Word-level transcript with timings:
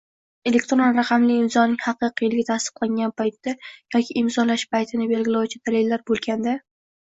elektron 0.51 0.79
raqamli 0.99 1.35
imzoning 1.41 1.75
haqiqiyligi 1.83 2.47
tasdiqlangan 2.47 3.13
paytda 3.23 3.55
yoki 3.97 4.19
imzolash 4.23 4.67
paytini 4.75 5.09
belgilovchi 5.15 5.63
dalillar 5.71 6.07
bo‘lganda 6.13 6.59